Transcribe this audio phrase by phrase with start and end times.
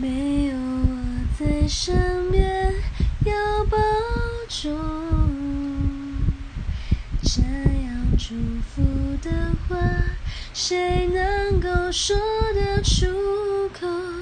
[0.00, 0.96] 没有我
[1.36, 2.72] 在身边
[3.24, 3.76] 要保
[4.48, 4.78] 重
[7.20, 8.80] 这样祝福
[9.20, 9.30] 的
[9.68, 9.76] 话
[10.54, 12.16] 谁能够说
[12.54, 13.06] 得出
[13.70, 14.17] 口？